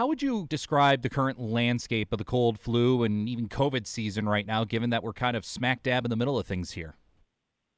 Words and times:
How 0.00 0.06
would 0.06 0.22
you 0.22 0.46
describe 0.48 1.02
the 1.02 1.10
current 1.10 1.38
landscape 1.38 2.10
of 2.10 2.16
the 2.16 2.24
cold 2.24 2.58
flu 2.58 3.02
and 3.02 3.28
even 3.28 3.50
COVID 3.50 3.86
season 3.86 4.26
right 4.26 4.46
now, 4.46 4.64
given 4.64 4.88
that 4.88 5.02
we're 5.02 5.12
kind 5.12 5.36
of 5.36 5.44
smack 5.44 5.82
dab 5.82 6.06
in 6.06 6.10
the 6.10 6.16
middle 6.16 6.38
of 6.38 6.46
things 6.46 6.70
here? 6.70 6.94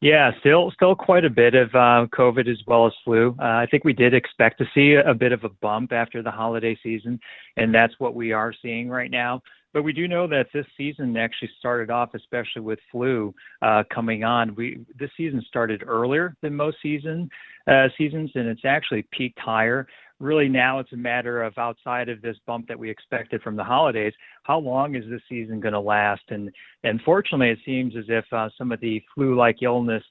Yeah, 0.00 0.32
still 0.40 0.72
still 0.72 0.96
quite 0.96 1.24
a 1.24 1.30
bit 1.30 1.54
of 1.54 1.68
uh, 1.76 2.08
COVID 2.12 2.50
as 2.50 2.58
well 2.66 2.88
as 2.88 2.92
flu. 3.04 3.36
Uh, 3.38 3.44
I 3.44 3.68
think 3.70 3.84
we 3.84 3.92
did 3.92 4.14
expect 4.14 4.58
to 4.58 4.66
see 4.74 4.94
a, 4.94 5.14
bit 5.14 5.30
of 5.30 5.44
a 5.44 5.48
bump 5.48 5.92
after 5.92 6.20
the 6.20 6.32
holiday 6.32 6.76
season, 6.82 7.20
and 7.56 7.72
that's 7.72 7.94
what 7.98 8.16
we 8.16 8.32
are 8.32 8.52
seeing 8.62 8.88
right 8.88 9.12
now. 9.12 9.40
But 9.72 9.84
we 9.84 9.92
do 9.92 10.08
know 10.08 10.26
that 10.26 10.48
this 10.52 10.66
season 10.76 11.16
actually 11.16 11.50
started 11.60 11.88
off, 11.88 12.14
especially 12.14 12.62
with 12.62 12.80
flu 12.90 13.32
uh, 13.62 13.84
coming 13.94 14.24
on. 14.24 14.56
We 14.56 14.84
this 14.98 15.10
season 15.16 15.40
started 15.46 15.84
earlier 15.86 16.34
than 16.42 16.56
most 16.56 16.78
season 16.82 17.30
uh, 17.68 17.88
seasons, 17.96 18.32
and 18.34 18.48
it's 18.48 18.64
actually 18.64 19.06
peaked 19.12 19.38
higher. 19.38 19.86
Really, 20.20 20.48
now 20.48 20.80
it's 20.80 20.92
a 20.92 20.96
matter 20.96 21.44
of 21.44 21.56
outside 21.58 22.08
of 22.08 22.20
this 22.20 22.36
bump 22.44 22.66
that 22.66 22.78
we 22.78 22.90
expected 22.90 23.40
from 23.40 23.54
the 23.54 23.62
holidays, 23.62 24.12
how 24.42 24.58
long 24.58 24.96
is 24.96 25.04
this 25.08 25.22
season 25.28 25.60
going 25.60 25.74
to 25.74 25.80
last? 25.80 26.22
And 26.30 26.50
and 26.82 27.00
fortunately, 27.02 27.50
it 27.50 27.58
seems 27.64 27.94
as 27.96 28.04
if 28.08 28.24
uh, 28.32 28.48
some 28.58 28.72
of 28.72 28.80
the 28.80 29.00
flu-like 29.14 29.62
illness 29.62 30.02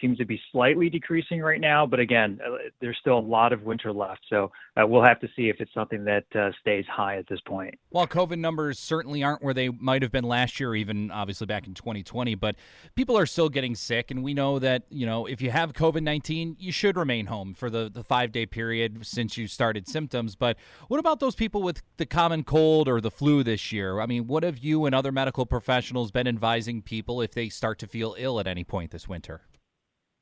seems 0.00 0.18
to 0.18 0.24
be 0.24 0.40
slightly 0.52 0.90
decreasing 0.90 1.40
right 1.40 1.60
now. 1.60 1.86
But 1.86 2.00
again, 2.00 2.38
uh, 2.44 2.56
there's 2.80 2.96
still 3.00 3.18
a 3.18 3.20
lot 3.20 3.52
of 3.52 3.62
winter 3.62 3.92
left, 3.92 4.20
so 4.28 4.50
uh, 4.76 4.86
we'll 4.86 5.04
have 5.04 5.20
to 5.20 5.28
see 5.36 5.48
if 5.48 5.56
it's 5.60 5.72
something 5.72 6.04
that 6.04 6.24
uh, 6.34 6.50
stays 6.60 6.84
high 6.86 7.16
at 7.16 7.28
this 7.28 7.40
point. 7.46 7.78
While 7.90 8.06
COVID 8.06 8.38
numbers 8.38 8.78
certainly 8.78 9.22
aren't 9.22 9.42
where 9.42 9.54
they 9.54 9.68
might 9.68 10.02
have 10.02 10.12
been 10.12 10.24
last 10.24 10.60
year, 10.60 10.74
even 10.74 11.10
obviously 11.10 11.46
back 11.46 11.66
in 11.66 11.74
2020, 11.74 12.34
but 12.34 12.56
people 12.94 13.16
are 13.16 13.26
still 13.26 13.48
getting 13.48 13.74
sick. 13.74 14.10
And 14.10 14.22
we 14.22 14.34
know 14.34 14.58
that, 14.58 14.84
you 14.90 15.06
know, 15.06 15.26
if 15.26 15.40
you 15.40 15.50
have 15.50 15.72
COVID 15.72 16.02
19, 16.02 16.56
you 16.58 16.72
should 16.72 16.96
remain 16.96 17.26
home 17.26 17.54
for 17.54 17.70
the, 17.70 17.90
the 17.92 18.04
five 18.04 18.32
day 18.32 18.46
period 18.46 19.06
since 19.06 19.36
you 19.36 19.46
started 19.46 19.88
symptoms. 19.88 20.34
But 20.34 20.56
what 20.88 21.00
about 21.00 21.20
those 21.20 21.34
people 21.34 21.62
with 21.62 21.82
the 21.96 22.06
common 22.06 22.44
cold 22.44 22.88
or 22.88 23.00
the 23.00 23.10
flu 23.10 23.42
this 23.42 23.72
year? 23.72 24.00
I 24.00 24.06
mean, 24.06 24.26
what 24.26 24.42
have 24.42 24.58
you 24.58 24.86
and 24.86 24.94
other 24.94 25.12
medical 25.12 25.46
professionals 25.46 26.10
been 26.10 26.26
advising 26.26 26.82
people 26.82 27.20
if 27.20 27.32
they 27.32 27.48
start 27.48 27.78
to 27.80 27.86
feel 27.86 28.14
ill 28.18 28.40
at 28.40 28.46
any 28.46 28.64
point 28.64 28.90
this 28.90 29.08
winter? 29.08 29.42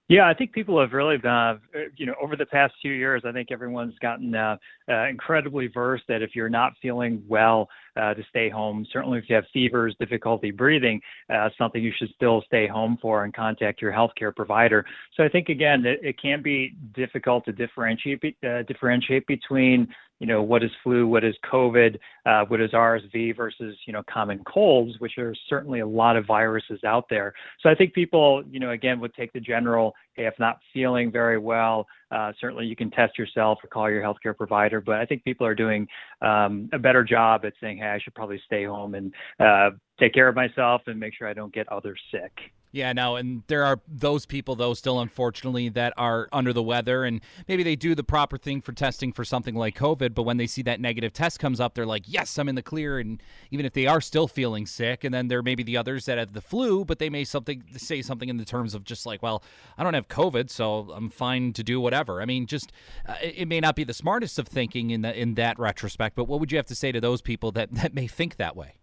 Yeah, 0.08 0.28
I 0.28 0.34
think 0.34 0.52
people 0.52 0.80
have 0.80 0.92
really, 0.92 1.16
uh, 1.24 1.54
you 1.96 2.06
know, 2.06 2.14
over 2.22 2.36
the 2.36 2.46
past 2.46 2.74
few 2.80 2.92
years, 2.92 3.22
I 3.24 3.32
think 3.32 3.50
everyone's 3.50 3.98
gotten 3.98 4.36
uh, 4.36 4.56
uh, 4.88 5.06
incredibly 5.08 5.66
versed 5.66 6.04
that 6.08 6.22
if 6.22 6.36
you're 6.36 6.48
not 6.48 6.74
feeling 6.80 7.24
well, 7.26 7.68
uh, 7.96 8.14
to 8.14 8.22
stay 8.28 8.48
home. 8.48 8.86
Certainly, 8.92 9.18
if 9.18 9.24
you 9.28 9.34
have 9.34 9.44
fevers, 9.52 9.96
difficulty 9.98 10.50
breathing, 10.50 11.00
uh, 11.32 11.48
something 11.56 11.82
you 11.82 11.92
should 11.96 12.10
still 12.14 12.42
stay 12.46 12.66
home 12.66 12.98
for 13.00 13.24
and 13.24 13.34
contact 13.34 13.80
your 13.80 13.92
healthcare 13.92 14.34
provider. 14.34 14.84
So 15.16 15.24
I 15.24 15.28
think 15.28 15.48
again, 15.48 15.84
it, 15.86 16.00
it 16.02 16.20
can 16.20 16.42
be 16.42 16.76
difficult 16.94 17.44
to 17.46 17.52
differentiate 17.52 18.36
uh, 18.44 18.62
differentiate 18.62 19.26
between 19.26 19.88
you 20.18 20.26
know 20.26 20.42
what 20.42 20.62
is 20.62 20.70
flu, 20.82 21.06
what 21.06 21.24
is 21.24 21.34
COVID, 21.50 21.98
uh, 22.24 22.44
what 22.46 22.60
is 22.60 22.70
RSV 22.70 23.36
versus 23.36 23.76
you 23.86 23.92
know 23.92 24.02
common 24.10 24.42
colds, 24.44 24.98
which 24.98 25.18
are 25.18 25.34
certainly 25.48 25.80
a 25.80 25.86
lot 25.86 26.16
of 26.16 26.26
viruses 26.26 26.80
out 26.84 27.06
there. 27.08 27.34
So 27.62 27.68
I 27.68 27.74
think 27.74 27.92
people 27.92 28.42
you 28.50 28.60
know 28.60 28.70
again 28.70 29.00
would 29.00 29.14
take 29.14 29.32
the 29.32 29.40
general, 29.40 29.94
hey, 30.14 30.26
if 30.26 30.34
not 30.38 30.58
feeling 30.72 31.10
very 31.10 31.38
well, 31.38 31.86
uh, 32.10 32.32
certainly 32.40 32.66
you 32.66 32.76
can 32.76 32.90
test 32.90 33.18
yourself 33.18 33.58
or 33.62 33.68
call 33.68 33.90
your 33.90 34.02
healthcare 34.02 34.36
provider. 34.36 34.80
But 34.80 34.96
I 34.96 35.06
think 35.06 35.24
people 35.24 35.46
are 35.46 35.54
doing 35.54 35.86
um, 36.22 36.68
a 36.72 36.78
better 36.78 37.04
job 37.04 37.44
at 37.44 37.52
saying, 37.60 37.78
hey, 37.78 37.88
I 37.88 37.98
should 37.98 38.14
probably 38.14 38.40
stay 38.46 38.64
home 38.64 38.94
and 38.94 39.12
uh, 39.40 39.70
take 39.98 40.14
care 40.14 40.28
of 40.28 40.34
myself 40.34 40.82
and 40.86 40.98
make 40.98 41.14
sure 41.14 41.28
I 41.28 41.32
don't 41.32 41.52
get 41.52 41.70
others 41.70 42.00
sick. 42.10 42.52
Yeah, 42.72 42.92
no, 42.92 43.16
and 43.16 43.42
there 43.46 43.64
are 43.64 43.80
those 43.88 44.26
people, 44.26 44.54
though, 44.54 44.74
still 44.74 45.00
unfortunately, 45.00 45.70
that 45.70 45.94
are 45.96 46.28
under 46.30 46.52
the 46.52 46.62
weather, 46.62 47.04
and 47.04 47.22
maybe 47.48 47.62
they 47.62 47.74
do 47.74 47.94
the 47.94 48.04
proper 48.04 48.36
thing 48.36 48.60
for 48.60 48.72
testing 48.72 49.12
for 49.12 49.24
something 49.24 49.54
like 49.54 49.78
COVID, 49.78 50.14
but 50.14 50.24
when 50.24 50.36
they 50.36 50.46
see 50.46 50.60
that 50.62 50.78
negative 50.78 51.14
test 51.14 51.38
comes 51.38 51.58
up, 51.58 51.72
they're 51.74 51.86
like, 51.86 52.02
yes, 52.06 52.36
I'm 52.36 52.50
in 52.50 52.54
the 52.54 52.62
clear. 52.62 52.98
And 52.98 53.22
even 53.50 53.64
if 53.64 53.72
they 53.72 53.86
are 53.86 54.02
still 54.02 54.28
feeling 54.28 54.66
sick, 54.66 55.04
and 55.04 55.14
then 55.14 55.28
there 55.28 55.42
may 55.42 55.54
be 55.54 55.62
the 55.62 55.78
others 55.78 56.04
that 56.04 56.18
have 56.18 56.34
the 56.34 56.42
flu, 56.42 56.84
but 56.84 56.98
they 56.98 57.08
may 57.08 57.24
something 57.24 57.62
say 57.76 58.02
something 58.02 58.28
in 58.28 58.36
the 58.36 58.44
terms 58.44 58.74
of 58.74 58.84
just 58.84 59.06
like, 59.06 59.22
well, 59.22 59.42
I 59.78 59.82
don't 59.82 59.94
have 59.94 60.08
COVID, 60.08 60.50
so 60.50 60.90
I'm 60.94 61.08
fine 61.08 61.54
to 61.54 61.64
do 61.64 61.80
whatever. 61.80 62.20
I 62.20 62.26
mean, 62.26 62.46
just 62.46 62.72
uh, 63.06 63.14
it 63.22 63.48
may 63.48 63.60
not 63.60 63.76
be 63.76 63.84
the 63.84 63.94
smartest 63.94 64.38
of 64.38 64.48
thinking 64.48 64.90
in 64.90 65.00
the 65.00 65.18
in 65.18 65.34
that 65.36 65.58
retrospect, 65.58 66.14
but 66.14 66.24
what 66.24 66.40
would 66.40 66.52
you 66.52 66.58
have 66.58 66.66
to 66.66 66.74
say 66.74 66.92
to 66.92 67.00
those 67.00 67.22
people 67.22 67.52
that 67.52 67.72
that 67.72 67.94
may 67.94 68.06
think 68.06 68.36
that 68.36 68.54
way? 68.54 68.74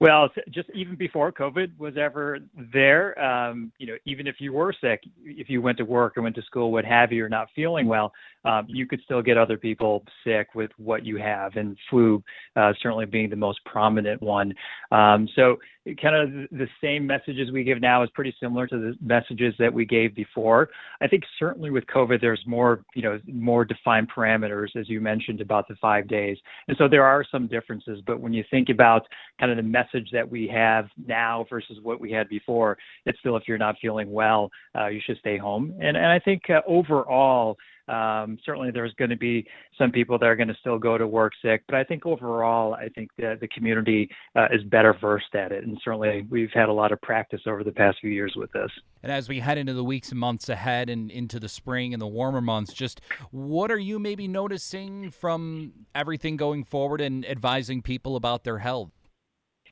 Well, 0.00 0.30
just 0.50 0.70
even 0.74 0.96
before 0.96 1.30
COVID 1.30 1.78
was 1.78 1.98
ever 1.98 2.38
there, 2.72 3.22
um, 3.22 3.70
you 3.78 3.86
know, 3.86 3.96
even 4.06 4.26
if 4.26 4.36
you 4.38 4.54
were 4.54 4.72
sick, 4.80 5.02
if 5.22 5.50
you 5.50 5.60
went 5.60 5.76
to 5.76 5.84
work 5.84 6.16
or 6.16 6.22
went 6.22 6.34
to 6.36 6.42
school, 6.42 6.72
what 6.72 6.86
have 6.86 7.12
you, 7.12 7.22
or 7.22 7.28
not 7.28 7.48
feeling 7.54 7.86
well, 7.86 8.10
um, 8.46 8.64
you 8.66 8.86
could 8.86 9.02
still 9.04 9.20
get 9.20 9.36
other 9.36 9.58
people 9.58 10.02
sick 10.24 10.54
with 10.54 10.70
what 10.78 11.04
you 11.04 11.18
have, 11.18 11.54
and 11.56 11.76
flu 11.90 12.22
uh, 12.56 12.72
certainly 12.82 13.04
being 13.04 13.28
the 13.28 13.36
most 13.36 13.62
prominent 13.66 14.22
one. 14.22 14.54
Um, 14.90 15.28
so, 15.36 15.58
kind 16.00 16.14
of 16.14 16.48
the 16.50 16.68
same 16.82 17.06
messages 17.06 17.50
we 17.50 17.64
give 17.64 17.80
now 17.80 18.02
is 18.02 18.10
pretty 18.14 18.34
similar 18.40 18.66
to 18.66 18.78
the 18.78 18.94
messages 19.00 19.54
that 19.58 19.72
we 19.72 19.84
gave 19.84 20.14
before. 20.14 20.68
I 21.00 21.08
think 21.08 21.24
certainly 21.38 21.70
with 21.70 21.84
COVID, 21.86 22.20
there's 22.20 22.42
more, 22.46 22.84
you 22.94 23.02
know, 23.02 23.20
more 23.26 23.64
defined 23.64 24.10
parameters, 24.14 24.76
as 24.76 24.88
you 24.88 25.00
mentioned 25.00 25.40
about 25.40 25.68
the 25.68 25.76
five 25.80 26.08
days, 26.08 26.36
and 26.68 26.76
so 26.76 26.88
there 26.88 27.04
are 27.04 27.24
some 27.30 27.46
differences. 27.46 28.00
But 28.06 28.20
when 28.20 28.32
you 28.32 28.44
think 28.50 28.68
about 28.68 29.06
kind 29.38 29.50
of 29.50 29.56
the 29.56 29.62
message 29.62 30.08
that 30.12 30.28
we 30.28 30.48
have 30.48 30.88
now 31.06 31.46
versus 31.48 31.78
what 31.82 32.00
we 32.00 32.12
had 32.12 32.28
before, 32.28 32.76
it's 33.06 33.18
still 33.20 33.36
if 33.36 33.44
you're 33.46 33.58
not 33.58 33.76
feeling 33.80 34.10
well, 34.10 34.50
uh, 34.78 34.88
you 34.88 35.00
should 35.04 35.18
stay 35.18 35.38
home. 35.38 35.74
And 35.80 35.96
and 35.96 36.06
I 36.06 36.18
think 36.18 36.42
uh, 36.50 36.60
overall. 36.66 37.56
Um, 37.90 38.38
certainly, 38.44 38.70
there's 38.70 38.94
going 38.94 39.10
to 39.10 39.16
be 39.16 39.46
some 39.76 39.90
people 39.90 40.18
that 40.18 40.26
are 40.26 40.36
going 40.36 40.48
to 40.48 40.56
still 40.60 40.78
go 40.78 40.96
to 40.96 41.06
work 41.06 41.32
sick, 41.42 41.62
but 41.66 41.74
I 41.74 41.84
think 41.84 42.06
overall, 42.06 42.74
I 42.74 42.88
think 42.88 43.10
the, 43.16 43.36
the 43.40 43.48
community 43.48 44.08
uh, 44.36 44.46
is 44.52 44.62
better 44.64 44.94
versed 45.00 45.34
at 45.34 45.50
it, 45.50 45.64
and 45.64 45.78
certainly 45.82 46.26
we've 46.30 46.50
had 46.54 46.68
a 46.68 46.72
lot 46.72 46.92
of 46.92 47.00
practice 47.02 47.40
over 47.46 47.64
the 47.64 47.72
past 47.72 47.98
few 48.00 48.10
years 48.10 48.34
with 48.36 48.52
this. 48.52 48.70
And 49.02 49.10
as 49.10 49.28
we 49.28 49.40
head 49.40 49.58
into 49.58 49.72
the 49.72 49.82
weeks 49.82 50.10
and 50.10 50.20
months 50.20 50.48
ahead 50.48 50.88
and 50.88 51.10
into 51.10 51.40
the 51.40 51.48
spring 51.48 51.92
and 51.92 52.00
the 52.00 52.06
warmer 52.06 52.40
months, 52.40 52.72
just 52.72 53.00
what 53.30 53.70
are 53.70 53.78
you 53.78 53.98
maybe 53.98 54.28
noticing 54.28 55.10
from 55.10 55.72
everything 55.94 56.36
going 56.36 56.64
forward 56.64 57.00
and 57.00 57.26
advising 57.26 57.82
people 57.82 58.14
about 58.14 58.44
their 58.44 58.58
health? 58.58 58.90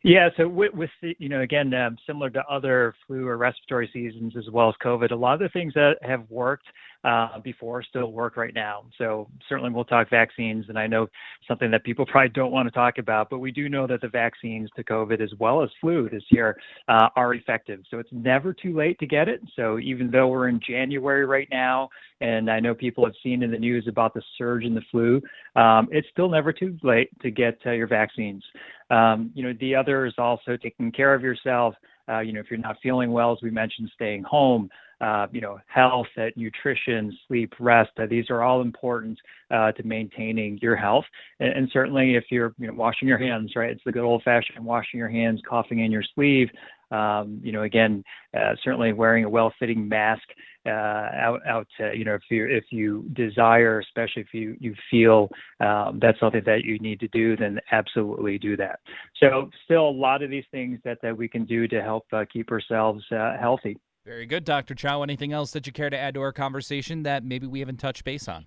Yeah, 0.05 0.29
so 0.37 0.47
with, 0.47 0.73
with 0.75 0.91
the, 1.03 1.17
you 1.19 1.29
know, 1.29 1.41
again, 1.41 1.75
um, 1.75 1.97
similar 2.07 2.31
to 2.31 2.43
other 2.49 2.95
flu 3.07 3.27
or 3.27 3.37
respiratory 3.37 3.91
seasons 3.93 4.35
as 4.37 4.49
well 4.51 4.69
as 4.69 4.75
COVID, 4.83 5.11
a 5.11 5.17
lot 5.17 5.35
of 5.35 5.41
the 5.41 5.49
things 5.49 5.75
that 5.75 5.97
have 6.03 6.25
worked 6.31 6.67
uh, 7.05 7.39
before 7.41 7.83
still 7.83 8.13
work 8.13 8.37
right 8.37 8.55
now. 8.55 8.85
So 8.99 9.29
certainly 9.49 9.71
we'll 9.71 9.85
talk 9.85 10.11
vaccines, 10.11 10.67
and 10.69 10.79
I 10.79 10.87
know 10.87 11.07
something 11.47 11.71
that 11.71 11.85
people 11.85 12.05
probably 12.11 12.31
don't 12.31 12.51
want 12.51 12.67
to 12.67 12.73
talk 12.73 12.99
about, 12.99 13.31
but 13.31 13.39
we 13.39 13.53
do 13.53 13.69
know 13.69 13.87
that 13.87 14.01
the 14.01 14.09
vaccines 14.09 14.69
to 14.77 14.85
COVID 14.85 15.21
as 15.21 15.31
well 15.39 15.63
as 15.63 15.71
flu 15.81 16.09
this 16.09 16.25
year 16.31 16.57
uh, 16.89 17.09
are 17.17 17.35
effective. 17.35 17.81
So 17.91 17.99
it's 17.99 18.11
never 18.13 18.53
too 18.53 18.77
late 18.77 18.99
to 18.99 19.07
get 19.07 19.29
it. 19.29 19.41
So 19.55 19.79
even 19.79 20.11
though 20.11 20.29
we're 20.29 20.49
in 20.49 20.61
January 20.67 21.25
right 21.25 21.49
now, 21.51 21.89
and 22.21 22.51
I 22.51 22.59
know 22.59 22.75
people 22.75 23.05
have 23.05 23.15
seen 23.23 23.43
in 23.43 23.51
the 23.51 23.59
news 23.59 23.87
about 23.89 24.13
the 24.13 24.23
surge 24.37 24.65
in 24.65 24.75
the 24.75 24.83
flu, 24.91 25.23
um, 25.55 25.89
it's 25.93 26.09
still 26.11 26.29
never 26.29 26.53
too 26.53 26.77
late 26.83 27.11
to 27.23 27.31
get 27.31 27.59
uh, 27.65 27.71
your 27.71 27.87
vaccines. 27.87 28.43
Um, 28.91 29.31
you 29.35 29.45
know, 29.45 29.53
the 29.61 29.75
other 29.75 30.07
is 30.07 30.15
also 30.19 30.57
taking 30.57 30.91
care 30.91 31.15
of 31.15 31.23
yourself. 31.23 31.75
Uh, 32.09 32.21
you 32.21 32.33
know, 32.33 32.41
if 32.41 32.47
you're 32.51 32.59
not 32.59 32.77
feeling 32.83 33.13
well, 33.13 33.33
as 33.33 33.39
we 33.43 33.51
mentioned, 33.51 33.91
staying 33.95 34.23
home, 34.23 34.71
uh, 35.01 35.27
you 35.31 35.41
know, 35.41 35.59
health, 35.67 36.07
uh, 36.17 36.27
nutrition, 36.35 37.17
sleep, 37.27 37.53
rest. 37.61 37.91
Uh, 37.99 38.07
these 38.07 38.31
are 38.31 38.43
all 38.43 38.61
important 38.61 39.19
uh, 39.51 39.71
to 39.73 39.83
maintaining 39.85 40.59
your 40.61 40.75
health. 40.75 41.05
And, 41.39 41.53
and, 41.53 41.71
certainly, 41.73 42.17
if 42.17 42.25
you're 42.31 42.53
you 42.59 42.67
know, 42.67 42.73
washing 42.73 43.07
your 43.07 43.19
hands, 43.19 43.53
right? 43.55 43.71
It's 43.71 43.85
the 43.85 43.93
good 43.93 44.03
old-fashioned 44.03 44.65
washing 44.65 44.99
your 44.99 45.09
hands, 45.09 45.41
coughing 45.49 45.81
in 45.81 45.93
your 45.93 46.03
sleeve. 46.15 46.49
Um, 46.91 47.41
you 47.43 47.53
know, 47.53 47.63
again, 47.63 48.03
uh, 48.37 48.55
certainly 48.63 48.93
wearing 48.93 49.25
a 49.25 49.29
well-fitting 49.29 49.89
mask 49.89 50.23
uh, 50.67 50.71
out, 50.71 51.41
out. 51.47 51.67
you 51.95 52.05
know, 52.05 52.15
if 52.15 52.23
you 52.31 52.47
if 52.47 52.65
you 52.71 53.07
desire, 53.13 53.81
especially 53.81 54.23
if 54.23 54.35
you 54.35 54.57
you 54.61 54.75
feel 54.91 55.29
um, 55.61 55.99
that's 56.01 56.19
something 56.21 56.43
that 56.47 56.65
you 56.65 56.79
need 56.79 57.01
to 57.01 57.09
do, 57.09 57.37
then 57.37 57.61
absolutely 57.73 58.39
do 58.39 58.57
that. 58.57 58.81
So, 59.21 59.51
still 59.65 59.89
a 59.89 59.91
lot 59.91 60.23
of 60.23 60.31
these 60.31 60.45
things 60.51 60.79
that 60.85 60.99
that 61.03 61.17
we 61.17 61.29
can 61.29 61.45
do 61.45 61.69
to 61.69 61.83
help 61.83 62.07
keep 62.33 62.51
ourselves 62.51 63.05
healthy. 63.11 63.77
Very 64.05 64.25
good, 64.25 64.45
Dr. 64.45 64.75
Chow. 64.75 65.03
Anything 65.03 65.35
else 65.35 65.51
that 65.53 65.67
you 65.67 65.73
care 65.73 65.91
to 65.91 65.99
add 65.99 66.15
to 66.15 66.23
our 66.23 66.33
conversation 66.33 67.03
that 67.03 67.25
maybe 67.25 67.47
we 67.47 67.61
haven't 67.61 67.77
touched 67.77 68.05
base 68.05 68.27
on? 68.27 68.47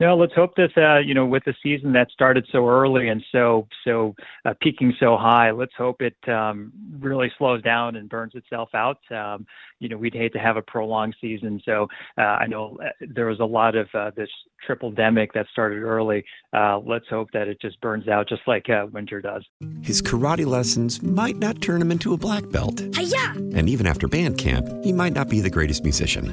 No, 0.00 0.16
let's 0.16 0.34
hope 0.34 0.54
that 0.56 0.70
uh, 0.76 1.00
you 1.00 1.12
know 1.12 1.26
with 1.26 1.42
the 1.44 1.54
season 1.60 1.92
that 1.94 2.10
started 2.12 2.46
so 2.52 2.68
early 2.68 3.08
and 3.08 3.22
so 3.32 3.66
so 3.84 4.14
uh, 4.44 4.54
peaking 4.60 4.94
so 5.00 5.16
high, 5.16 5.50
let's 5.50 5.72
hope 5.76 6.02
it 6.02 6.16
um, 6.28 6.72
really 7.00 7.32
slows 7.36 7.62
down 7.62 7.96
and 7.96 8.08
burns 8.08 8.34
itself 8.36 8.68
out. 8.74 8.98
Um, 9.10 9.44
you 9.80 9.88
know, 9.88 9.96
we'd 9.96 10.14
hate 10.14 10.32
to 10.34 10.38
have 10.38 10.56
a 10.56 10.62
prolonged 10.62 11.16
season. 11.20 11.60
So 11.64 11.88
uh, 12.16 12.22
I 12.22 12.46
know 12.46 12.78
uh, 12.80 12.90
there 13.00 13.26
was 13.26 13.40
a 13.40 13.44
lot 13.44 13.74
of 13.74 13.88
uh, 13.92 14.12
this 14.16 14.30
triple 14.64 14.92
demic 14.92 15.32
that 15.34 15.46
started 15.50 15.82
early. 15.82 16.24
Uh, 16.52 16.78
let's 16.78 17.08
hope 17.08 17.30
that 17.32 17.48
it 17.48 17.60
just 17.60 17.80
burns 17.80 18.06
out 18.06 18.28
just 18.28 18.42
like 18.46 18.66
winter 18.92 19.20
does. 19.20 19.44
His 19.82 20.00
karate 20.00 20.46
lessons 20.46 21.02
might 21.02 21.36
not 21.36 21.60
turn 21.60 21.82
him 21.82 21.90
into 21.90 22.12
a 22.12 22.16
black 22.16 22.48
belt. 22.50 22.80
Hi-ya! 22.94 23.32
And 23.32 23.68
even 23.68 23.86
after 23.86 24.06
band 24.06 24.38
camp, 24.38 24.68
he 24.84 24.92
might 24.92 25.12
not 25.12 25.28
be 25.28 25.40
the 25.40 25.50
greatest 25.50 25.82
musician. 25.82 26.32